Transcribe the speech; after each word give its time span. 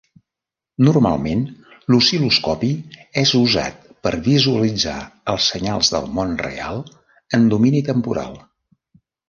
Normalment 0.85 1.43
l'oscil·loscopi 1.95 2.69
és 3.23 3.35
usat 3.41 3.85
per 4.07 4.15
visualitzar 4.29 4.97
els 5.37 5.53
senyals 5.55 5.95
del 5.97 6.11
món 6.19 6.37
real 6.49 6.85
en 7.41 7.49
domini 7.55 7.87
temporal. 7.95 8.37